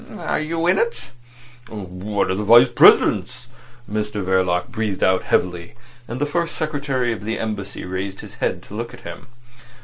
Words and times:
"Are 0.17 0.39
you 0.41 0.65
in 0.65 0.79
it?" 0.79 1.11
"One 1.69 2.31
of 2.31 2.39
the 2.39 2.43
Vice 2.43 2.69
Presidents," 2.71 3.45
Mr 3.87 4.23
Verloc 4.23 4.69
breathed 4.69 5.03
out 5.03 5.21
heavily; 5.25 5.75
and 6.07 6.19
the 6.19 6.25
First 6.25 6.55
Secretary 6.55 7.13
of 7.13 7.23
the 7.23 7.37
Embassy 7.37 7.85
raised 7.85 8.21
his 8.21 8.33
head 8.41 8.63
to 8.63 8.73
look 8.75 8.95
at 8.95 9.01
him. 9.01 9.27